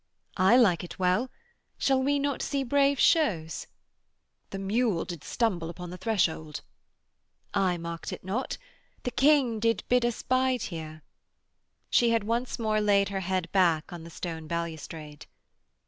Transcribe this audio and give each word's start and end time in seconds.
'I 0.37 0.57
like 0.57 0.83
it 0.83 0.97
well. 0.97 1.29
Shall 1.77 2.01
we 2.01 2.17
not 2.17 2.41
see 2.41 2.63
brave 2.63 2.99
shews?' 2.99 3.67
'The 4.49 4.57
mule 4.57 5.05
did 5.05 5.23
stumble 5.23 5.71
on 5.77 5.91
the 5.91 5.97
threshold.' 5.99 6.61
'I 7.53 7.77
marked 7.77 8.11
it 8.11 8.23
not. 8.23 8.57
The 9.03 9.11
King 9.11 9.59
did 9.59 9.83
bid 9.89 10.03
us 10.03 10.23
bide 10.23 10.63
here.' 10.63 11.03
She 11.91 12.09
had 12.09 12.23
once 12.23 12.57
more 12.57 12.81
laid 12.81 13.09
her 13.09 13.19
head 13.19 13.47
back 13.51 13.93
on 13.93 14.03
the 14.03 14.09
stone 14.09 14.47
balustrade. 14.47 15.27